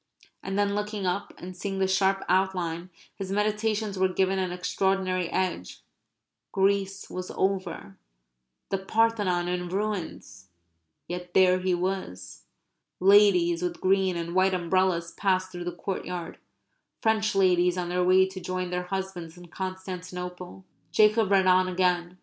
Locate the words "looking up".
0.73-1.31